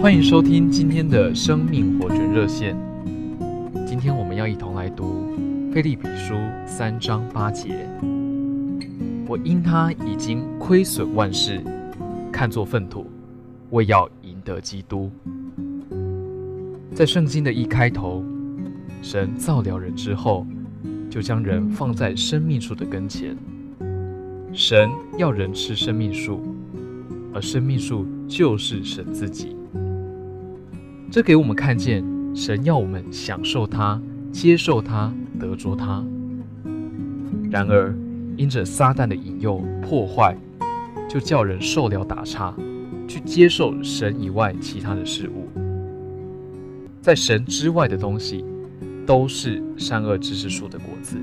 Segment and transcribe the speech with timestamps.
[0.00, 2.76] 欢迎收听今天的生命活泉热线。
[3.84, 5.26] 今天我们要一同来读
[5.72, 6.34] 《腓立比书》
[6.68, 7.84] 三章八节。
[9.26, 11.60] 我因他已经亏损万事，
[12.30, 13.10] 看作粪土，
[13.70, 15.10] 为要赢得基督。
[16.94, 18.24] 在圣经的一开头，
[19.02, 20.46] 神造了人之后，
[21.10, 23.36] 就将人放在生命树的跟前。
[24.52, 24.88] 神
[25.18, 26.40] 要人吃生命树，
[27.34, 29.57] 而生命树就是神自己。
[31.10, 32.04] 这给我们看见，
[32.34, 33.98] 神要我们享受它、
[34.30, 36.04] 接受它、得着它。
[37.50, 37.94] 然而，
[38.36, 40.36] 因着撒旦的引诱、破坏，
[41.08, 42.54] 就叫人受了打岔，
[43.08, 45.48] 去接受神以外其他的事物。
[47.00, 48.44] 在神之外的东西，
[49.06, 51.16] 都是善恶知识树的果子。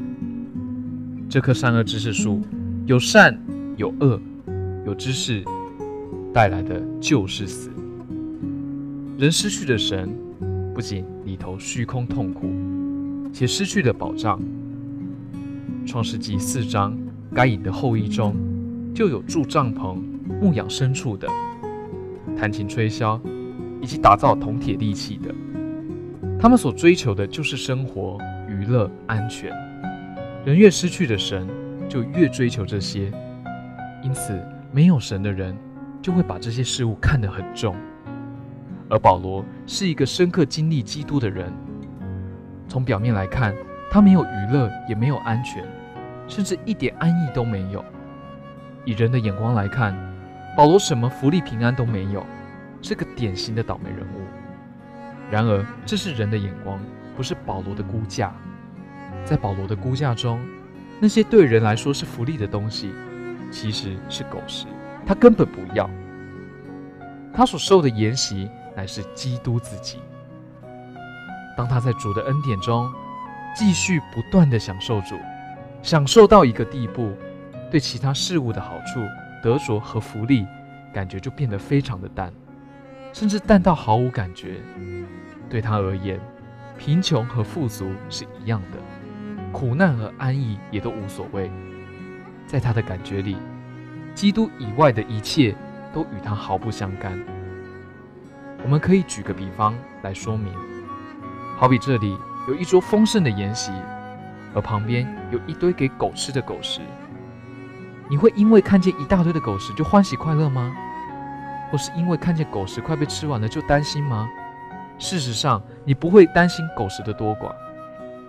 [1.29, 2.41] 这棵善恶知识树，
[2.87, 3.39] 有善
[3.77, 4.19] 有恶，
[4.83, 5.43] 有知识，
[6.33, 7.69] 带来的就是死。
[9.17, 10.13] 人失去了神，
[10.73, 12.51] 不仅里头虚空痛苦，
[13.31, 14.37] 且失去了保障。
[15.87, 16.97] 创世纪四章，
[17.33, 18.35] 该隐的后裔中，
[18.93, 19.95] 就有住帐篷、
[20.41, 21.29] 牧养牲畜的，
[22.35, 23.17] 弹琴吹箫，
[23.81, 25.33] 以及打造铜铁利器的。
[26.37, 28.17] 他们所追求的就是生活、
[28.49, 29.49] 娱乐、安全。
[30.43, 31.47] 人越失去了神，
[31.87, 33.09] 就越追求这些。
[34.03, 34.37] 因此，
[34.73, 35.55] 没有神的人，
[36.01, 37.73] 就会把这些事物看得很重。
[38.89, 41.51] 而保罗是一个深刻经历基督的人，
[42.67, 43.55] 从表面来看，
[43.89, 45.63] 他没有娱乐，也没有安全，
[46.27, 47.83] 甚至一点安逸都没有。
[48.83, 49.95] 以人的眼光来看，
[50.55, 52.23] 保罗什么福利平安都没有，
[52.81, 54.21] 是个典型的倒霉人物。
[55.31, 56.79] 然而，这是人的眼光，
[57.17, 58.31] 不是保罗的估价。
[59.23, 60.39] 在保罗的估价中，
[60.99, 62.91] 那些对人来说是福利的东西，
[63.49, 64.67] 其实是狗食，
[65.03, 65.89] 他根本不要。
[67.33, 69.99] 他所受的筵席，乃是基督自己。
[71.57, 72.91] 当他在主的恩典中
[73.55, 75.15] 继续不断地享受主，
[75.81, 77.13] 享受到一个地步，
[77.71, 78.99] 对其他事物的好处、
[79.41, 80.45] 得着和福利，
[80.93, 82.33] 感觉就变得非常的淡，
[83.13, 84.59] 甚至淡到毫无感觉。
[85.49, 86.19] 对他而言，
[86.77, 88.77] 贫穷和富足是一样的，
[89.53, 91.49] 苦难和安逸也都无所谓。
[92.45, 93.37] 在他的感觉里，
[94.13, 95.55] 基督以外的一切
[95.93, 97.17] 都与他毫不相干。
[98.65, 100.51] 我们可以举个比方来说明，
[101.55, 102.17] 好比这里
[102.47, 103.71] 有一桌丰盛的筵席，
[104.55, 106.81] 而旁边有一堆给狗吃的狗食，
[108.09, 110.75] 你会因为看见一大堆的狗食就欢喜快乐吗？
[111.69, 114.27] 或是因为看见狗食快被吃完了就担心吗？
[114.97, 117.53] 事实上，你不会担心狗食的多寡，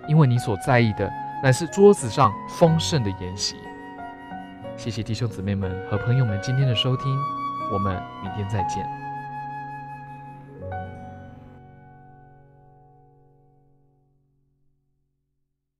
[0.07, 1.11] 因为你所在意的
[1.43, 3.57] 乃是桌子上丰盛的筵席。
[4.77, 7.17] 谢谢弟兄姊妹们和朋友们今天的收听，
[7.73, 9.06] 我们明天再见。